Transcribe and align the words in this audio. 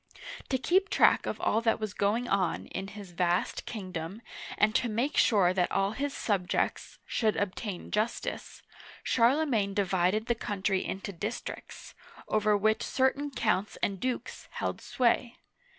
To 0.49 0.57
keep 0.57 0.89
track 0.89 1.27
of 1.27 1.39
all 1.39 1.61
that 1.61 1.79
was 1.79 1.93
going 1.93 2.27
on 2.27 2.65
in 2.65 2.87
his 2.87 3.11
vast 3.11 3.67
king 3.67 3.91
dom, 3.91 4.23
and 4.57 4.73
to 4.73 4.89
make 4.89 5.15
sure 5.15 5.53
that 5.53 5.71
all 5.71 5.91
his 5.91 6.11
subjects 6.11 6.97
should 7.05 7.35
.obtain 7.37 7.91
justice, 7.91 8.63
Charlemagne 9.03 9.75
divided 9.75 10.25
the 10.25 10.33
country 10.33 10.83
into 10.83 11.13
districts, 11.13 11.93
over 12.27 12.57
which 12.57 12.81
certain 12.81 13.29
counts 13.29 13.75
and 13.83 13.99
dukes 13.99 14.47
held 14.53 14.81
sway. 14.81 15.37